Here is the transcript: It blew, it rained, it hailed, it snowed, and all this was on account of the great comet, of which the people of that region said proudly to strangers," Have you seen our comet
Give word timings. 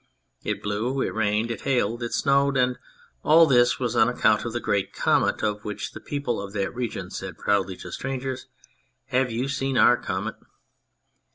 It 0.43 0.63
blew, 0.63 0.99
it 1.03 1.13
rained, 1.13 1.51
it 1.51 1.61
hailed, 1.61 2.01
it 2.01 2.11
snowed, 2.11 2.57
and 2.57 2.79
all 3.23 3.45
this 3.45 3.77
was 3.79 3.95
on 3.95 4.09
account 4.09 4.45
of 4.45 4.53
the 4.53 4.59
great 4.59 4.93
comet, 4.93 5.43
of 5.43 5.63
which 5.63 5.91
the 5.91 5.99
people 5.99 6.41
of 6.41 6.53
that 6.53 6.73
region 6.73 7.11
said 7.11 7.37
proudly 7.37 7.77
to 7.77 7.91
strangers," 7.91 8.47
Have 9.15 9.29
you 9.31 9.47
seen 9.47 9.77
our 9.77 9.97
comet 9.97 10.37